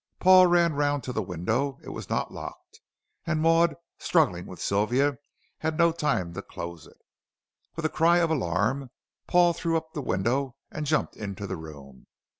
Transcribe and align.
Paul 0.19 0.47
ran 0.47 0.73
round 0.73 1.03
to 1.03 1.13
the 1.13 1.21
window. 1.21 1.77
It 1.83 1.89
was 1.89 2.09
not 2.09 2.31
locked, 2.33 2.79
and 3.27 3.39
Maud, 3.39 3.75
struggling 3.99 4.47
with 4.47 4.59
Sylvia 4.59 5.19
had 5.59 5.77
no 5.77 5.91
time 5.91 6.33
to 6.33 6.41
close 6.41 6.87
it. 6.87 6.97
With 7.75 7.85
a 7.85 7.89
cry 7.89 8.17
of 8.17 8.31
alarm 8.31 8.89
Paul 9.27 9.53
threw 9.53 9.77
up 9.77 9.93
the 9.93 10.01
window 10.01 10.55
and 10.71 10.87
jumped 10.87 11.15
into 11.15 11.45
the 11.45 11.55
room. 11.55 12.07